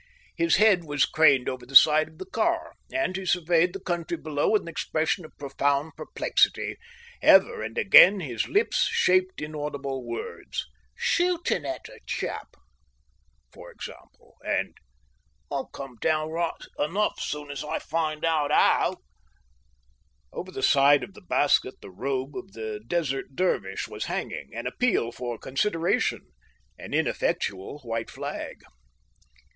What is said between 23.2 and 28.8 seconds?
Dervish was hanging, an appeal for consideration, an ineffectual white flag.